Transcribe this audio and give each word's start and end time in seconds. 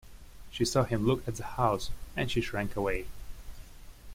She 0.49 0.65
saw 0.65 0.83
him 0.83 1.05
look 1.05 1.27
at 1.27 1.35
the 1.35 1.43
house, 1.43 1.91
and 2.17 2.31
she 2.31 2.41
shrank 2.41 2.75
away. 2.75 3.05